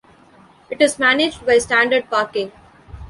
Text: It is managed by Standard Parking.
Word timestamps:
It 0.71 0.81
is 0.81 0.97
managed 0.97 1.45
by 1.45 1.59
Standard 1.59 2.09
Parking. 2.09 2.51